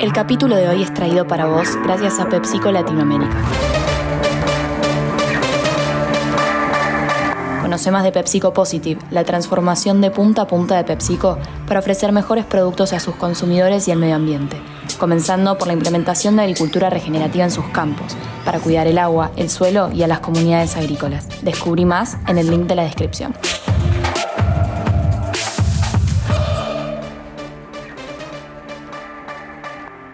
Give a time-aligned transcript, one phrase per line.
[0.00, 3.34] El capítulo de hoy es traído para vos gracias a PepsiCo Latinoamérica.
[7.62, 12.12] Conoce más de PepsiCo Positive, la transformación de punta a punta de PepsiCo para ofrecer
[12.12, 14.60] mejores productos a sus consumidores y al medio ambiente,
[14.98, 19.48] comenzando por la implementación de agricultura regenerativa en sus campos, para cuidar el agua, el
[19.48, 21.26] suelo y a las comunidades agrícolas.
[21.40, 23.34] Descubrí más en el link de la descripción.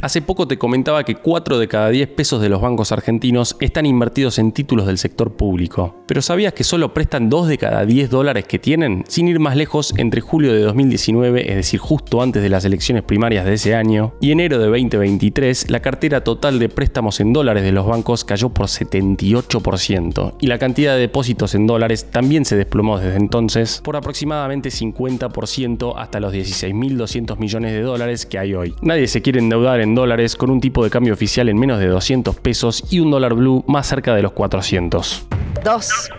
[0.00, 3.84] Hace poco te comentaba que 4 de cada 10 pesos de los bancos argentinos están
[3.84, 6.04] invertidos en títulos del sector público.
[6.06, 9.04] Pero ¿sabías que solo prestan 2 de cada 10 dólares que tienen?
[9.08, 13.02] Sin ir más lejos, entre julio de 2019, es decir, justo antes de las elecciones
[13.02, 17.64] primarias de ese año, y enero de 2023, la cartera total de préstamos en dólares
[17.64, 22.56] de los bancos cayó por 78%, y la cantidad de depósitos en dólares también se
[22.56, 28.74] desplomó desde entonces por aproximadamente 50% hasta los 16.200 millones de dólares que hay hoy.
[28.80, 31.88] Nadie se quiere endeudar en dólares con un tipo de cambio oficial en menos de
[31.88, 35.26] 200 pesos y un dólar blue más cerca de los 400.
[35.64, 36.10] 2.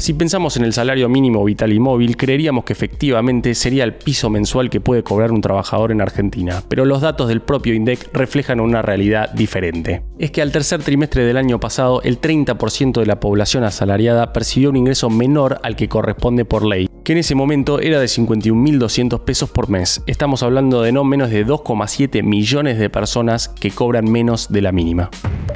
[0.00, 4.30] Si pensamos en el salario mínimo vital y móvil, creeríamos que efectivamente sería el piso
[4.30, 8.60] mensual que puede cobrar un trabajador en Argentina, pero los datos del propio INDEC reflejan
[8.60, 10.02] una realidad diferente.
[10.18, 14.70] Es que al tercer trimestre del año pasado, el 30% de la población asalariada percibió
[14.70, 19.20] un ingreso menor al que corresponde por ley, que en ese momento era de 51.200
[19.24, 20.02] pesos por mes.
[20.06, 24.72] Estamos hablando de no menos de 2,7 millones de personas que cobran menos de la
[24.72, 25.10] mínima.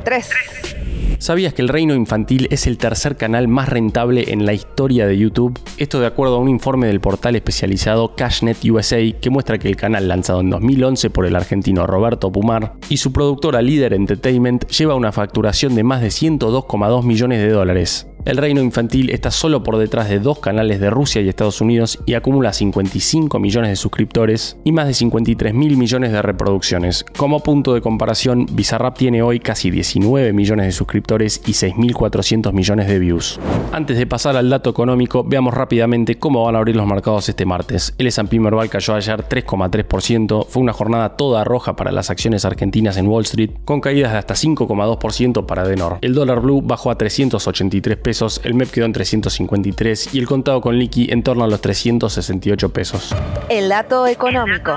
[0.05, 0.74] 3.
[1.19, 5.17] ¿Sabías que el reino infantil es el tercer canal más rentable en la historia de
[5.17, 5.59] YouTube?
[5.79, 9.77] Esto de acuerdo a un informe del portal especializado Cashnet USA que muestra que el
[9.77, 14.95] canal lanzado en 2011 por el argentino Roberto Pumar y su productora Líder Entertainment lleva
[14.95, 18.07] una facturación de más de 102,2 millones de dólares.
[18.25, 21.99] El reino infantil está solo por detrás de dos canales de Rusia y Estados Unidos
[22.07, 27.05] y acumula 55 millones de suscriptores y más de 53 mil millones de reproducciones.
[27.19, 32.89] Como punto de comparación, Bizarrap tiene hoy casi 19 millones de suscriptores y 6.400 millones
[32.89, 33.39] de views.
[33.73, 37.45] Antes de pasar al dato económico, veamos rápidamente cómo van a abrir los mercados este
[37.45, 37.95] martes.
[37.99, 42.97] El S&P Merval cayó ayer 3,3%, fue una jornada toda roja para las acciones argentinas
[42.97, 45.99] en Wall Street, con caídas de hasta 5,2% para Denor.
[46.01, 48.14] El dólar blue bajó a 383 pesos
[48.45, 52.69] el MEP quedó en 353 y el contado con liqui en torno a los 368
[52.71, 53.15] pesos.
[53.49, 54.77] El dato económico.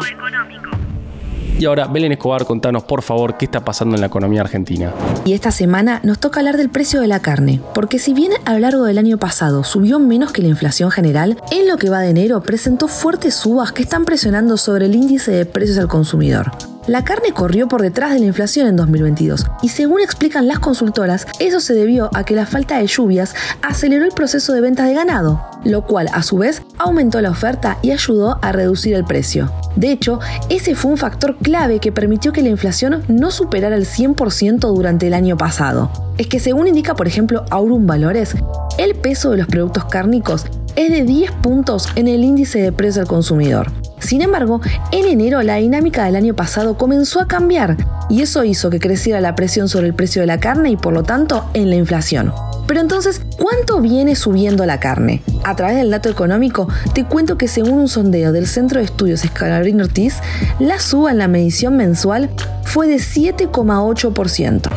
[1.59, 4.93] Y ahora, Belén Escobar, contanos por favor qué está pasando en la economía argentina.
[5.25, 8.53] Y esta semana nos toca hablar del precio de la carne, porque si bien a
[8.53, 12.01] lo largo del año pasado subió menos que la inflación general, en lo que va
[12.01, 16.51] de enero presentó fuertes subas que están presionando sobre el índice de precios al consumidor.
[16.87, 21.27] La carne corrió por detrás de la inflación en 2022 y según explican las consultoras,
[21.39, 24.93] eso se debió a que la falta de lluvias aceleró el proceso de venta de
[24.93, 29.51] ganado, lo cual a su vez aumentó la oferta y ayudó a reducir el precio.
[29.75, 33.85] De hecho, ese fue un factor clave que permitió que la inflación no superara el
[33.85, 35.91] 100% durante el año pasado.
[36.17, 38.33] Es que según indica por ejemplo Aurum Valores,
[38.77, 40.45] el peso de los productos cárnicos
[40.77, 43.73] es de 10 puntos en el índice de precio al consumidor.
[43.99, 47.77] Sin embargo, en enero la dinámica del año pasado comenzó a cambiar
[48.09, 50.93] y eso hizo que creciera la presión sobre el precio de la carne y por
[50.93, 52.31] lo tanto en la inflación.
[52.67, 55.23] Pero entonces, ¿cuánto viene subiendo la carne?
[55.43, 59.23] A través del dato económico, te cuento que según un sondeo del Centro de Estudios
[59.23, 60.15] Escalabrín Ortiz,
[60.59, 62.29] la suba en la medición mensual
[62.63, 64.69] fue de 7,8%.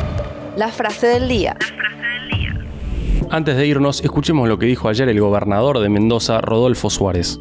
[0.56, 1.56] La frase del día.
[3.28, 7.40] Antes de irnos, escuchemos lo que dijo ayer el gobernador de Mendoza, Rodolfo Suárez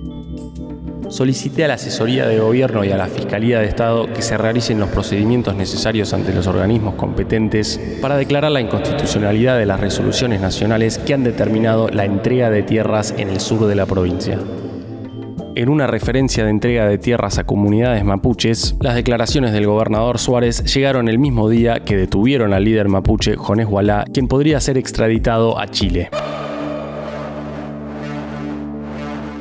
[1.09, 4.80] solicité a la asesoría de gobierno y a la Fiscalía de Estado que se realicen
[4.80, 11.00] los procedimientos necesarios ante los organismos competentes para declarar la inconstitucionalidad de las resoluciones nacionales
[11.00, 14.40] que han determinado la entrega de tierras en el sur de la provincia.
[15.56, 20.63] En una referencia de entrega de tierras a comunidades mapuches, las declaraciones del gobernador Suárez
[20.74, 25.60] llegaron el mismo día que detuvieron al líder mapuche Jonés Gualá, quien podría ser extraditado
[25.60, 26.10] a Chile.